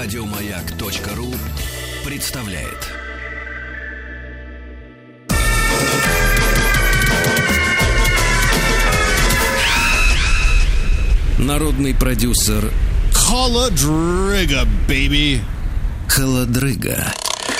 [0.00, 1.26] Радиомаяк.ру
[2.06, 2.88] представляет.
[11.38, 12.72] Народный продюсер
[13.12, 15.40] Холодрыга, baby.
[16.08, 17.04] Холодрыга.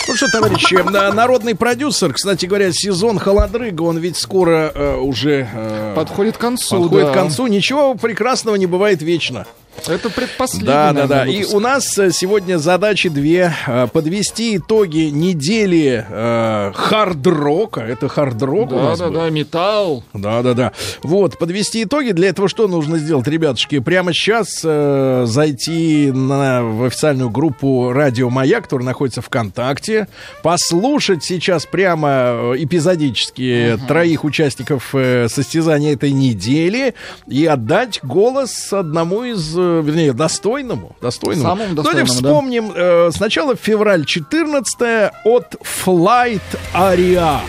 [0.08, 5.46] Ну что, товарищи, на- народный продюсер, кстати говоря, сезон холодрыга, он ведь скоро э, уже
[5.52, 7.12] э, Подходит к концу, подходит да.
[7.12, 7.46] к концу.
[7.48, 9.46] Ничего прекрасного не бывает вечно.
[9.88, 11.16] Это предпоследний, Да, да, да.
[11.16, 11.56] наверное, И выпуск.
[11.56, 13.52] у нас э, сегодня задачи две.
[13.66, 17.80] Э, Подвести итоги недели э, хард-рока.
[17.80, 19.14] Это хард-рок у Да, нас да, был?
[19.14, 20.04] да, металл.
[20.12, 20.72] Да, да, да.
[21.02, 22.10] Вот, подвести итоги.
[22.12, 23.78] Для этого что нужно сделать, ребятушки?
[23.80, 30.08] Прямо сейчас э, зайти на, в официальную группу Радио Маяк, которая находится ВКонтакте,
[30.42, 36.94] послушать сейчас прямо э, эпизодически троих участников э, состязания этой недели
[37.26, 40.96] и отдать голос одному из, вернее, достойному.
[41.00, 41.48] достойному.
[41.48, 42.28] Самому Давайте достойному, да.
[42.28, 45.54] вспомним э, сначала февраль 14 от
[45.84, 46.40] Flight
[46.74, 47.40] Aria.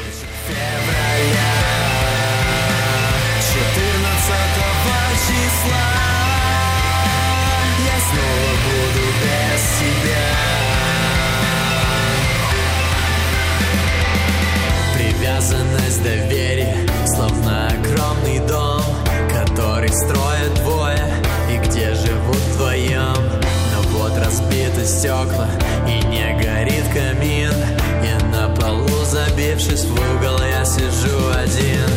[3.51, 3.81] 14
[5.27, 5.87] числа
[7.85, 10.29] Я снова буду без тебя
[14.95, 18.83] Привязанность доверия Словно огромный дом
[19.29, 20.40] Который строят
[24.81, 25.47] разбиты стекла
[25.87, 27.53] И не горит камин.
[28.03, 31.87] И на полу забившись в угол Я сижу один.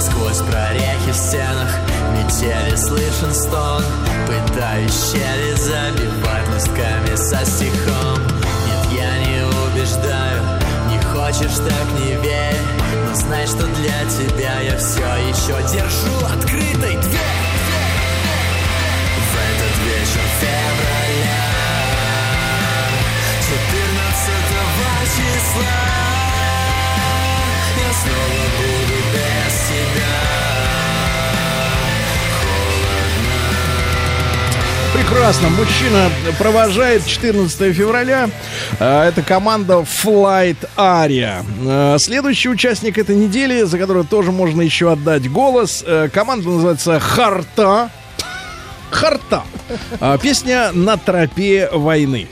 [0.00, 1.70] Сквозь прорехи в стенах
[2.12, 3.82] Метели слышен стон.
[4.26, 8.18] Пытаюсь щели забивать листками со стихом.
[8.66, 10.42] Нет, я не убеждаю
[10.90, 12.60] Не хочешь, так не верь.
[13.08, 17.45] Но знай, что для тебя я все еще держу открытой дверь
[25.56, 25.70] 14 числа
[27.76, 30.14] Я снова буду без тебя
[34.94, 35.48] Прекрасно.
[35.50, 38.30] Мужчина провожает 14 февраля.
[38.80, 41.44] Э, Это команда Flight Aria.
[41.66, 45.84] Э, Следующий участник этой недели, за которого тоже можно еще отдать голос.
[45.86, 47.90] э, Команда называется Харта.
[48.90, 49.42] Харта.
[50.00, 52.28] А, Песня «На тропе войны».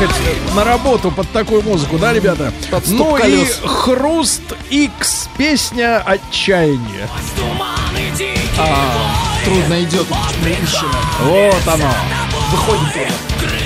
[0.00, 2.52] Ехать на работу под такую музыку, да, ребята?
[2.70, 3.60] Под стук ну колес.
[3.62, 5.28] и Хруст X.
[5.36, 7.08] Песня «Отчаяние».
[8.16, 8.40] Дикий
[9.44, 10.06] Трудно идет
[10.42, 10.90] женщина.
[11.22, 11.90] Вот оно.
[12.50, 13.59] Выходим туда.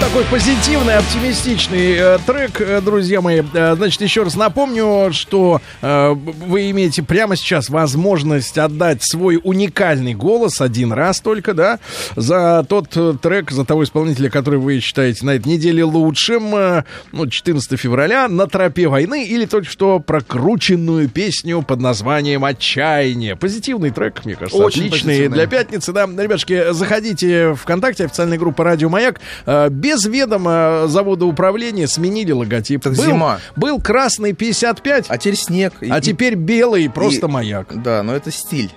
[0.00, 3.42] Такой позитивный, оптимистичный э, трек, э, друзья мои.
[3.52, 10.14] Э, значит, еще раз напомню, что э, вы имеете прямо сейчас возможность отдать свой уникальный
[10.14, 11.80] голос один раз только, да,
[12.16, 16.84] за тот э, трек, за того исполнителя, который вы считаете на этой неделе лучшим, э,
[17.12, 23.36] ну, 14 февраля, «На тропе войны» или только что прокрученную песню под названием «Отчаяние».
[23.36, 26.06] Позитивный трек, мне кажется, Очень отличный для пятницы, да.
[26.06, 29.20] Ребятушки, заходите в ВКонтакте, официальная группа «Радио Маяк».
[29.44, 32.80] Э, Без ведома завода управления сменили логотип.
[32.84, 33.40] Так был, зима.
[33.56, 35.72] был красный 55, А теперь снег.
[35.80, 37.82] и- а теперь белый, просто и- маяк.
[37.82, 38.70] Да, но это стиль.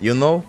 [0.00, 0.42] You know?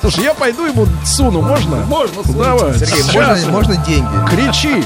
[0.00, 1.78] Слушай, я пойду ему суну, можно?
[1.86, 4.30] Можно, Давай, Сергей, можно, можно деньги?
[4.30, 4.84] Кричи.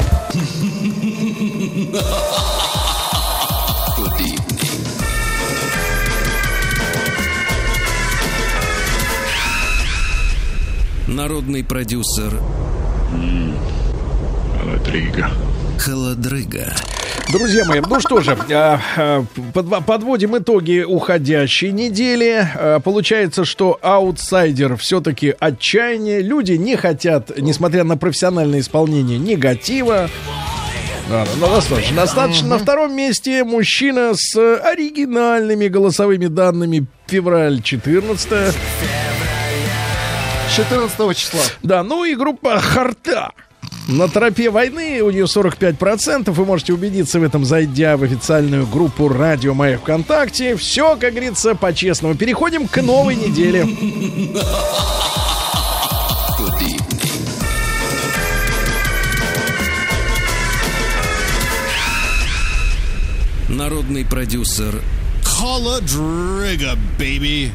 [11.26, 12.40] Народный продюсер
[15.76, 16.73] Холодрыга.
[17.32, 22.49] Друзья мои, ну что же, а, а, подводим итоги уходящей недели.
[22.55, 26.20] А, Получается, что аутсайдер все-таки отчаяние.
[26.20, 30.08] Люди не хотят, несмотря на профессиональное исполнение, негатива.
[31.11, 31.96] Да, ну, достаточно.
[31.96, 32.49] Достаточно.
[32.50, 36.87] На втором месте мужчина с оригинальными голосовыми данными.
[37.08, 38.55] Февраль 14
[40.54, 41.40] 14 числа.
[41.62, 43.32] Да, ну и группа Харта.
[43.88, 46.31] На тропе войны у нее 45%.
[46.31, 50.56] Вы можете убедиться в этом, зайдя в официальную группу Радио Маяк ВКонтакте.
[50.56, 52.16] Все, как говорится, по-честному.
[52.16, 53.64] Переходим к новой неделе.
[63.48, 64.82] Народный продюсер
[65.22, 67.50] Холодрыга, baby.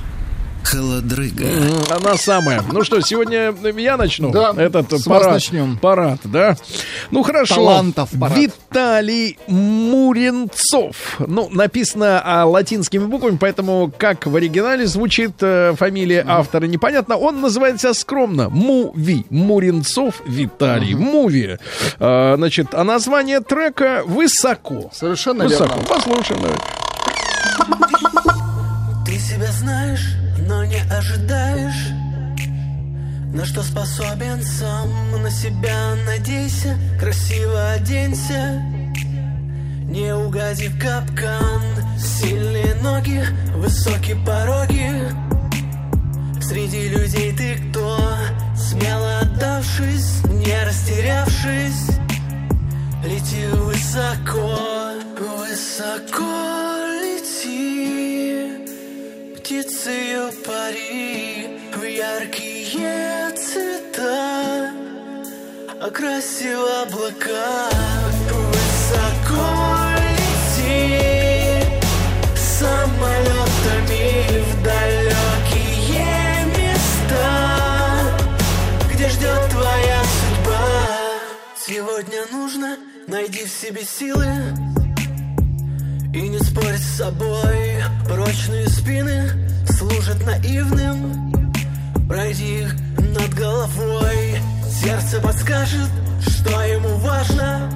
[0.63, 1.45] Холодрыга.
[1.89, 2.61] Она самая.
[2.71, 5.31] Ну что, сегодня я начну Да, этот парад.
[5.33, 5.77] начнем.
[5.77, 6.55] Парад, да?
[7.11, 7.55] Ну хорошо.
[7.55, 8.37] Талантов парад.
[8.37, 10.95] Виталий Муренцов.
[11.19, 17.17] Ну, написано а, латинскими буквами, поэтому как в оригинале звучит э, фамилия автора, непонятно.
[17.17, 18.49] Он называет себя скромно.
[18.49, 19.25] Муви.
[19.29, 20.93] Муренцов Виталий.
[20.95, 21.57] Муви.
[21.99, 24.89] А, значит, а название трека «Высоко».
[24.93, 25.75] Совершенно Высоко.
[25.75, 25.87] верно.
[25.87, 26.41] Послушаем.
[29.05, 30.13] Ты себя знаешь,
[30.47, 31.89] но не ожидаешь
[33.33, 38.61] На что способен сам, на себя надейся Красиво оденься
[39.85, 41.61] Не угоди в капкан.
[41.97, 43.23] Сильные ноги,
[43.55, 44.91] высокие пороги.
[46.41, 47.97] Среди людей ты кто?
[48.55, 51.97] Смело отдавшись, не растерявшись
[53.03, 54.59] Лети высоко,
[55.19, 56.70] высоко
[59.51, 64.71] Птицею пари в яркие цвета
[65.81, 67.69] Окраси в облака
[68.31, 69.49] Высоко
[70.07, 71.67] лети
[72.33, 74.05] Самолетами
[74.39, 77.27] в далекие места
[78.93, 80.63] Где ждет твоя судьба.
[81.57, 84.27] Сегодня нужно найди в себе силы
[86.13, 87.61] и не спорь с собой.
[88.31, 88.60] Служат
[90.21, 91.31] наивным
[92.11, 92.67] Пройди
[92.97, 94.37] над головой.
[94.69, 97.69] Сердце подскажет, что ему важно.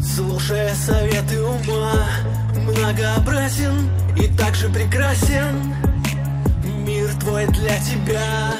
[0.00, 2.06] Слушая советы ума
[2.56, 5.74] Многообразен и также прекрасен.
[6.64, 8.52] Мир твой для тебя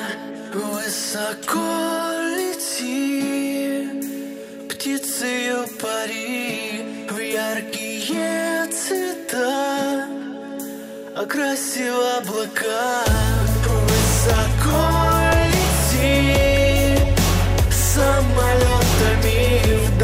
[0.54, 3.88] Высоко лети.
[4.70, 10.15] Птицею пари в яркие цвета
[11.16, 13.02] Окраси в облака
[13.86, 14.84] Высоко
[15.48, 16.98] лети
[17.70, 19.40] Самолетами
[19.78, 19.98] в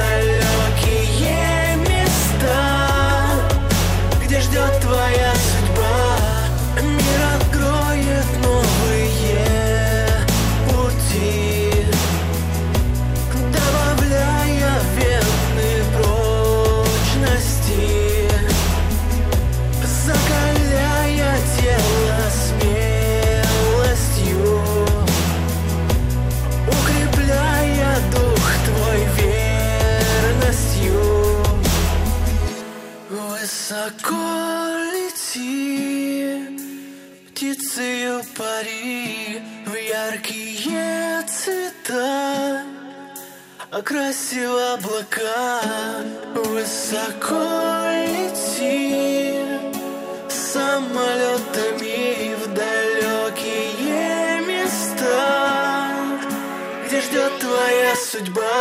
[58.23, 58.52] далекие места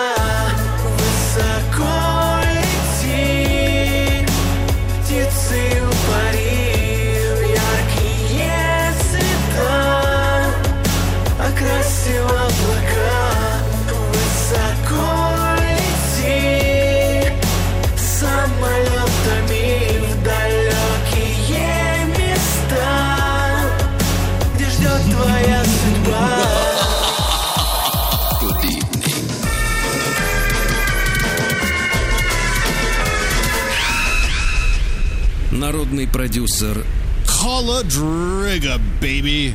[36.61, 36.85] продюсер
[37.25, 39.53] Холодрыга, baby.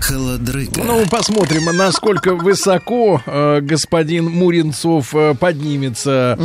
[0.00, 0.82] Холодрыга.
[0.82, 6.38] Ну, посмотрим, насколько высоко э, господин Муринцов э, поднимется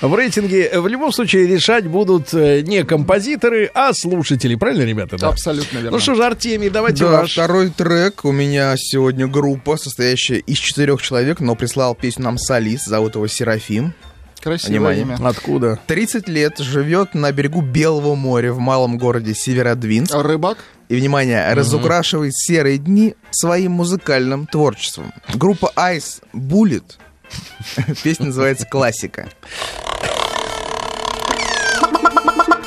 [0.00, 0.80] в рейтинге.
[0.80, 4.54] В любом случае, решать будут э, не композиторы, а слушатели.
[4.54, 5.18] Правильно, ребята?
[5.18, 5.28] Да.
[5.28, 5.90] Абсолютно верно.
[5.90, 7.32] Ну что же, Артемий, давайте Да, ваш.
[7.32, 8.24] второй трек.
[8.24, 13.26] У меня сегодня группа, состоящая из четырех человек, но прислал песню нам солист, зовут его
[13.26, 13.92] Серафим.
[14.42, 15.16] Красивое Внимание.
[15.18, 15.28] имя.
[15.28, 15.78] Откуда?
[15.86, 20.12] 30 лет, живет на берегу Белого моря в малом городе Северодвинск.
[20.14, 20.58] Рыбак?
[20.88, 25.12] И, внимание, разукрашивает серые дни своим музыкальным творчеством.
[25.34, 26.84] Группа Ice Bullet.
[28.02, 29.28] Песня называется «Классика».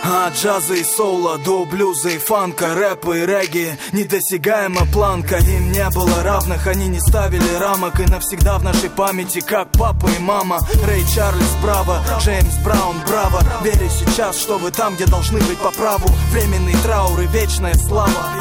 [0.07, 3.75] От джаза и соула до блюза и фанка, рэпа и регги.
[3.91, 7.99] Недосягаема планка, им не было равных Они не ставили рамок.
[7.99, 13.41] И навсегда в нашей памяти Как папа и мама, Рэй Чарльз Браво Джеймс Браун Браво.
[13.63, 16.07] Верю сейчас, что вы там, где должны быть по праву.
[16.31, 18.35] Временный траур и вечная слава.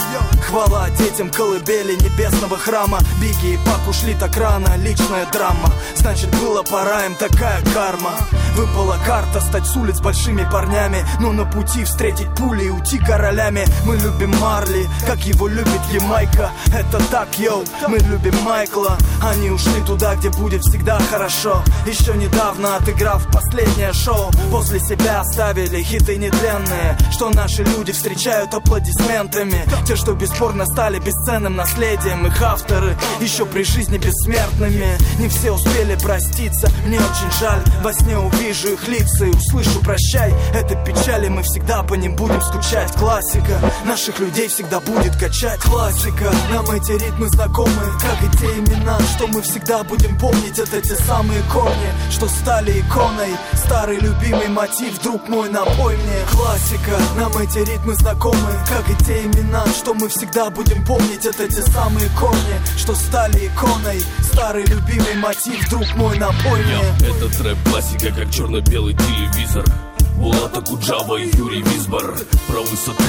[0.47, 2.99] Хвала детям колыбели небесного храма.
[3.23, 5.71] Бигги и Пак ушли так рано, личная драма.
[5.97, 8.13] Значит было пора им такая карма.
[8.55, 11.05] Выпала карта стать с улиц большими парнями.
[11.21, 13.65] Но на пути встретить пули и уйти королями.
[13.87, 16.51] Мы любим Марли, как его любит Ямайка.
[16.67, 18.99] Это так, йоу, мы любим Майкла.
[19.23, 21.63] Они ушли туда, где будет всегда хорошо.
[21.87, 26.99] Еще недавно отыграв последнее шоу После себя оставили хиты нетленные.
[27.13, 29.65] Что наши люди встречают аплодисментами.
[29.87, 34.99] Те, что бесспорно стали бесценным наследием Их авторы еще при жизни бессмертными.
[35.19, 37.63] Не все успели проститься, мне очень жаль.
[37.83, 42.41] Во сне увижу их лица и услышу прощай Это печали, мы всегда по ним будем
[42.43, 42.93] скучать.
[42.93, 45.61] Классика, наших людей всегда будет качать.
[45.61, 47.71] Классика, нам эти ритмы знакомы
[48.01, 50.59] Как и те имена, что мы всегда будем помнить.
[50.59, 53.37] Это те самые корни, что стали иконой.
[53.55, 56.19] Старый любимый мотив, друг мой, напой мне.
[56.33, 61.27] Классика, нам эти ритмы знакомы Как и те имена, что мы всегда будем помнить.
[61.27, 64.03] Это те самые корни, что стали иконой.
[64.23, 67.09] Старый любимый мотив, друг мой, напой мне.
[67.09, 69.65] Этот рэп классика, как черно-белый телевизор
[70.17, 72.15] Булата Куджава и Юрий Висбор
[72.47, 73.03] Про высоту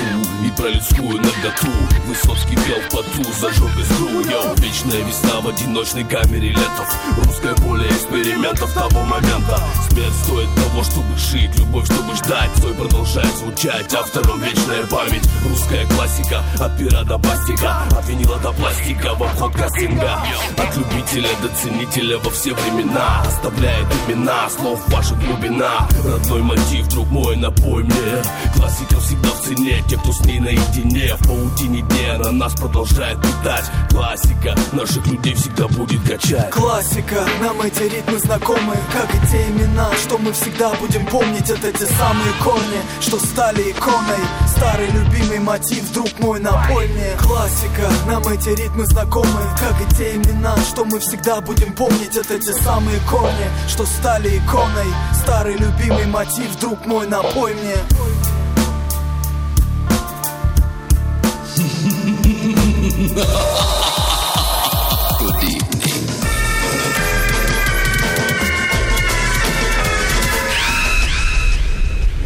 [0.46, 1.72] и про людскую наготу.
[2.08, 4.22] Высоцкий пел в поту, зажег искру.
[4.22, 6.88] Йоу, вечная весна в одиночной камере летов.
[7.18, 9.60] Русское поле экспериментов того момента.
[9.90, 12.50] Смерть стоит того, чтобы жить, любовь, чтобы ждать.
[12.58, 15.28] Стой продолжает звучать, автором вечная память.
[15.48, 17.84] Русская классика, от пера до пластика.
[17.92, 20.20] От винила до пластика, в обход кастинга.
[20.58, 23.22] От любителя до ценителя во все времена.
[23.26, 25.88] Оставляет имена, слов ваша глубина.
[26.04, 28.24] Родной мотив, друг мой, напой мне
[28.56, 31.16] Классика всегда в цене, те, кто с ней наедине.
[31.20, 36.50] В паутине дня на нас продолжает питать Классика наших людей всегда будет качать.
[36.52, 41.50] Классика, нам эти ритмы знакомы Как и те имена, что мы всегда будем помнить.
[41.50, 44.26] Это те самые корни, что стали иконой.
[44.48, 50.16] Старый любимый мотив, друг мой, напой мне Классика, нам эти ритмы знакомы Как и те
[50.16, 52.16] имена, что мы всегда будем помнить.
[52.16, 54.88] Это те самые корни, что стали иконой.
[55.14, 57.76] Старый любимый мотив, друг мой, напой мне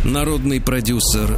[0.03, 1.37] Народный продюсер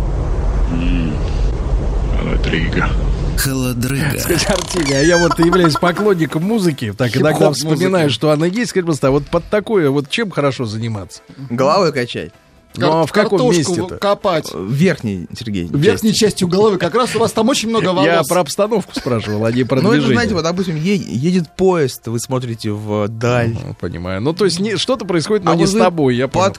[2.18, 2.90] Холодрыга.
[3.38, 4.20] Холодрыга.
[4.20, 8.86] Скажите, Артемий, а я вот являюсь поклонником музыки, так иногда вспоминаю, что она есть, скажите,
[8.86, 11.22] пожалуйста, а вот под такое, вот чем хорошо заниматься?
[11.50, 12.32] Головой качать.
[12.76, 13.98] Ну, а в каком Картошку месте-то?
[13.98, 14.50] копать.
[14.54, 15.68] Верхний, Сергей.
[15.72, 16.78] Верхней частью головы.
[16.78, 18.06] Как раз у вас там очень много волос.
[18.06, 20.16] Я про обстановку спрашивал, а не про Ну, это, движение.
[20.16, 23.56] знаете, вот, допустим, едет поезд, вы смотрите в даль.
[23.66, 24.22] Ну, Понимаю.
[24.22, 26.54] Ну, то есть что-то происходит, но А не с тобой, я понял.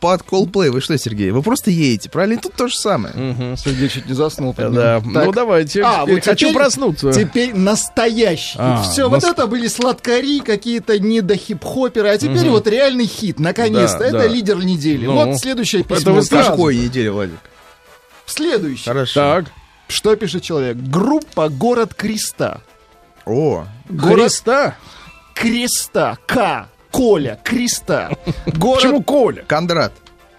[0.00, 1.30] Под, Coldplay вы что, Сергей?
[1.30, 2.40] Вы просто едете, правильно?
[2.40, 3.14] Тут то же самое.
[3.56, 4.54] Сергей чуть не заснул.
[4.56, 5.82] Да, ну давайте.
[5.82, 7.12] А, хочу проснуться.
[7.12, 8.56] Теперь настоящий.
[8.58, 14.04] А, Все, вот это были сладкари, какие-то недохип-хоперы, а теперь вот реальный хит, наконец-то.
[14.04, 15.06] Это лидер недели.
[15.06, 16.14] Ну, вот следующее это письмо.
[16.14, 16.50] вы сразу.
[16.50, 17.38] Какой недели, Владик?
[18.26, 18.84] Следующий.
[18.84, 19.14] Хорошо.
[19.14, 19.44] Так.
[19.88, 20.76] Что пишет человек?
[20.76, 22.62] Группа «Город Креста».
[23.26, 24.76] О, Город Христа.
[25.34, 26.18] Креста.
[26.26, 26.68] К.
[26.90, 28.10] Коля, Креста.
[28.46, 28.82] Город...
[28.82, 29.44] Почему Коля?
[29.46, 29.92] Кондрат.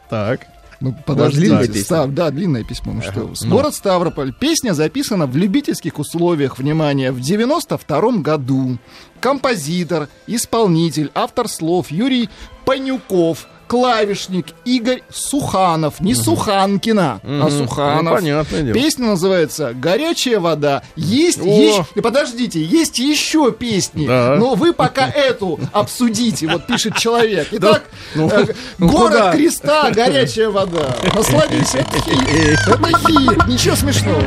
[0.10, 0.42] Так.
[0.80, 1.84] Ну, песня?
[1.84, 2.94] Став- да, длинное письмо.
[2.94, 3.50] ну что вы.
[3.50, 4.34] Город Ставрополь.
[4.34, 8.78] Песня записана в любительских условиях, внимание, в 92 году.
[9.20, 12.30] Композитор, исполнитель, автор слов Юрий
[12.66, 16.00] Панюков, клавишник Игорь Суханов.
[16.02, 17.50] Не Суханкина, а Мгм.
[17.50, 18.04] Суханов.
[18.04, 18.74] Ну, понятное дело.
[18.74, 20.82] Песня называется «Горячая вода».
[20.96, 21.46] Есть О.
[21.46, 22.02] еще...
[22.02, 24.36] Подождите, есть еще песни, Да.
[24.38, 27.48] но вы пока эту обсудите, вот пишет человек.
[27.52, 29.34] Итак, Ну, э, ну, город?
[29.36, 30.96] Креста, горячая вода.
[31.14, 32.60] Насладись, это хит.
[32.68, 34.24] Это хит, ничего смешного.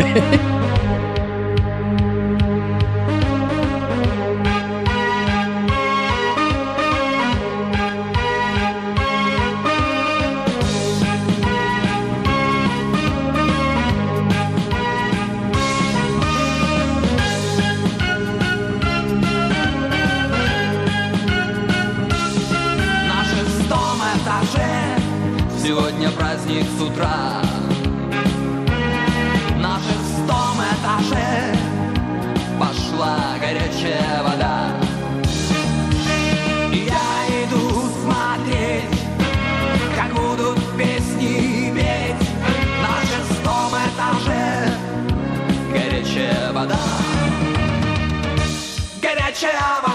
[25.68, 27.42] Сегодня праздник с утра.
[29.58, 31.54] На шестом этаже
[32.58, 34.70] Пошла горячая вода.
[36.72, 38.98] Я иду смотреть
[39.94, 42.28] Как будут песни петь.
[42.80, 44.72] На шестом этаже
[45.70, 46.80] Горячая вода.
[49.02, 49.87] Горячая вода,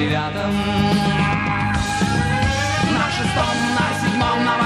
[0.00, 0.50] девятом,
[2.90, 4.59] на шестом, на седьмом, на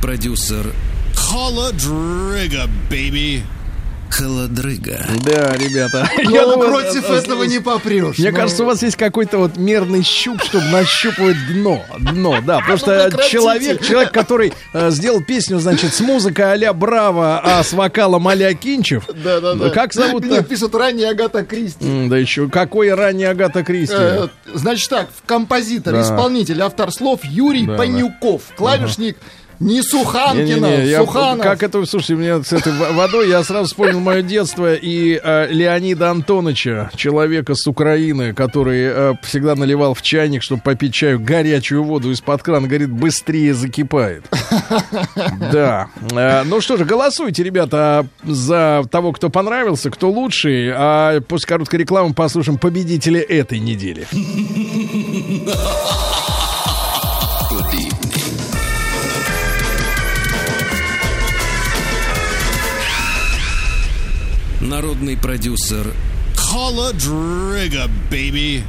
[0.00, 0.72] продюсер
[1.14, 3.42] Холодрыга, baby.
[4.10, 5.04] Холодрыга.
[5.22, 6.08] Да, ребята.
[6.24, 8.16] Но Я думаю, против э, этого не попрешь.
[8.18, 11.84] Мне Ну, кажется, у вас есть какой-то вот мерный щуп, чтобы нащупывать дно.
[11.98, 12.60] Дно, да.
[12.60, 13.30] Потому что прекратите.
[13.30, 18.54] человек, человек, который э, сделал песню, значит, с музыкой а-ля Браво, а с вокалом а-ля
[18.54, 19.04] Кинчев.
[19.08, 19.68] Да-да-да.
[19.70, 20.28] Как зовут-то?
[20.28, 21.84] Мне пишут ранее Агата Кристи.
[21.84, 23.94] М, Да еще какой ранний Агата Кристи.
[23.96, 26.00] Э, Значит так, композитор, Да.
[26.02, 27.78] исполнитель, автор слов Юрий Да, да.
[27.78, 29.18] Панюков, клавишник
[29.60, 31.44] не Суханкина, Не-не-не, я- Суханов.
[31.44, 35.46] как это, слушайте, мне с этой во- водой я сразу вспомнил мое детство и э,
[35.50, 41.82] Леонида Антоновича, человека с Украины, который э, всегда наливал в чайник, чтобы попить чаю, горячую
[41.84, 44.24] воду из-под крана, говорит, быстрее закипает.
[45.52, 45.88] Да.
[46.12, 51.80] Э, Ну что же, голосуйте, ребята, за того, кто понравился, кто лучший, а после короткой
[51.80, 54.06] рекламы послушаем победителя этой недели.
[64.68, 65.94] Народный продюсер
[66.36, 68.62] Холодрыга, baby.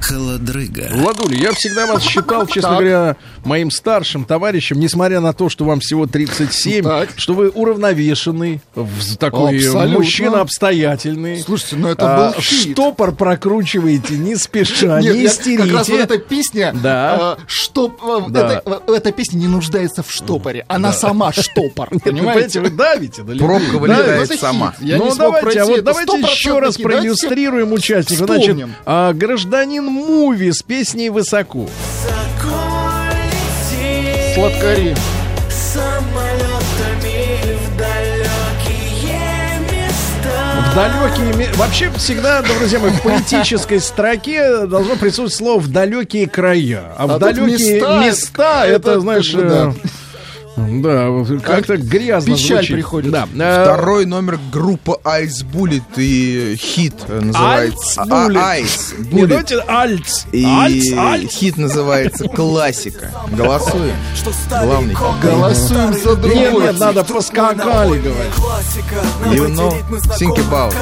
[0.00, 0.88] Холодрыга.
[0.92, 2.78] Владуля, я всегда вас считал, честно Так.
[2.78, 7.08] говоря, моим старшим товарищем, несмотря на то, что вам всего 37, Так.
[7.16, 9.88] что вы уравновешенный, в- такой Абсолютно.
[9.98, 11.40] мужчина обстоятельный.
[11.40, 12.72] Слушайте, ну это А, был хит.
[12.72, 15.62] штопор прокручиваете не спеша, Нет, не истерите.
[15.64, 17.36] как раз вот эта песня, Да.
[17.38, 18.62] э, штоп, э, Да.
[18.64, 22.60] эта, эта песня не нуждается в штопоре, она сама штопор, понимаете?
[22.60, 23.22] вы давите.
[23.24, 24.74] Пробка Да, вылетает сама.
[24.80, 28.26] Ну давайте, а вот давайте еще раз 100% давайте проиллюстрируем участника.
[28.26, 28.56] Значит,
[28.86, 31.66] а, гражданин Муви с песней «Высоко».
[34.34, 34.94] Сладкари.
[40.70, 41.52] В далекие...
[41.54, 46.92] Вообще всегда, друзья мои, в поэтической строке должно присутствовать слово «в далекие края».
[46.96, 49.34] А, в тут далекие места, места, это это, как знаешь...
[49.34, 49.74] бы, э, да.
[50.80, 51.08] Да,
[51.42, 52.74] как-то грязно Печаль звучит.
[52.76, 53.10] приходит.
[53.12, 53.28] Да.
[53.38, 58.38] Э, Второй номер группа Ice Bullet и хит э, называется Ice Bullet.
[58.38, 59.26] А, Ice Не, Bullet.
[59.28, 60.24] давайте альц.
[60.32, 61.32] И Альц, альц.
[61.32, 63.10] хит называется «Классика».
[63.32, 63.94] Голосуем.
[64.62, 65.04] Главный хит.
[65.22, 66.62] Голосуем за Нет, другой.
[66.64, 68.34] нет, надо поскакали, говорить.
[69.32, 69.70] You know,
[70.18, 70.74] think about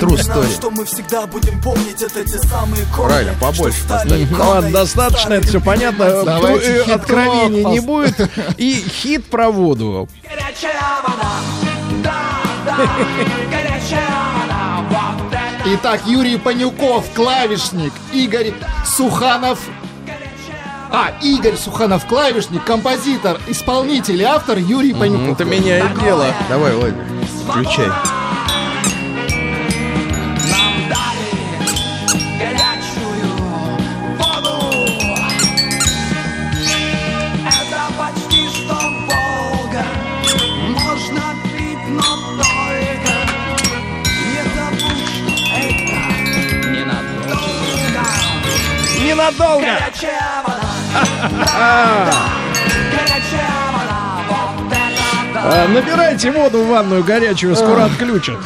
[0.00, 0.52] true story.
[0.54, 4.30] Что мы всегда будем помнить, это те самые корни, Правильно, побольше поставь.
[4.38, 6.22] Ладно, достаточно, это все понятно.
[6.24, 8.14] Давайте Э, Откровений не будет.
[8.56, 10.08] И хит про воду.
[15.66, 18.52] Итак, Юрий Панюков, клавишник, Игорь
[18.84, 19.60] Суханов.
[20.92, 25.40] А, Игорь Суханов, клавишник, композитор, исполнитель и автор Юрий Панюков.
[25.40, 26.26] Это меняет дело.
[26.48, 27.04] Давай, Владимир,
[27.48, 27.88] включай.
[49.30, 49.66] Ненадолго.
[55.42, 58.36] А, Набирайте воду в ванную горячую, скоро отключат.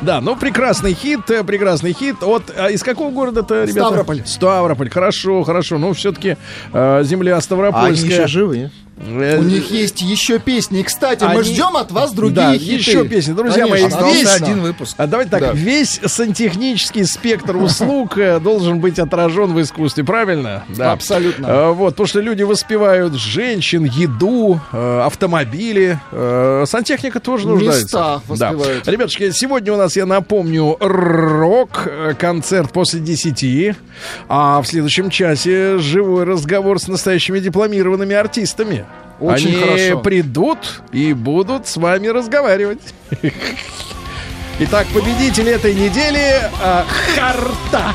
[0.00, 2.22] Да, ну прекрасный хит, э, прекрасный хит.
[2.22, 3.88] От а из какого города-то, ребята?
[3.88, 4.22] Ставрополь.
[4.24, 4.90] Ставрополь.
[4.90, 5.78] Хорошо, хорошо.
[5.78, 6.36] Ну все-таки
[6.72, 8.10] земля А они Ставропольская.
[8.10, 8.56] еще живы?
[8.58, 10.80] Э, У них есть еще песни.
[10.80, 12.74] И, Кстати, мы Они- ждем от вас другие Да, хиты.
[12.74, 13.32] еще песни.
[13.32, 14.46] Друзья мои, Конечно, весь- Остался отлично.
[14.46, 14.94] один выпуск.
[14.98, 15.52] А давайте так, Да.
[15.52, 20.64] весь сантехнический спектр услуг э, должен быть отражен в искусстве, правильно?
[20.68, 20.92] Да.
[20.92, 21.46] Абсолютно.
[21.46, 25.98] Э, Вот, потому что люди воспевают женщин, еду, э, автомобили.
[26.12, 27.82] Э, Сантехника тоже нуждается.
[27.84, 28.84] Места воспевают.
[28.84, 28.92] Да.
[28.92, 33.74] Ребятушки, сегодня у нас, я напомню, рок, э, концерт после 10.
[34.28, 38.81] А в следующем часе живой разговор с настоящими дипломированными артистами.
[39.20, 40.00] Очень Они хорошо.
[40.00, 42.80] придут и будут с вами разговаривать.
[44.58, 47.94] Итак, победитель этой недели а, Харта.